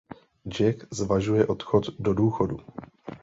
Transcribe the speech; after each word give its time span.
Jack 0.45 0.87
zvažuje 0.91 1.47
odchod 1.47 1.85
do 1.99 2.13
důchodu. 2.13 2.57